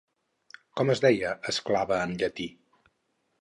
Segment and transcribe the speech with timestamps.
[0.79, 2.49] Com es deia esclava en llatí?